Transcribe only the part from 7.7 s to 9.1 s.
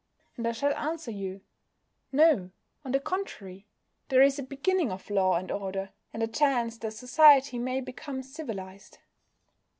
become civilised."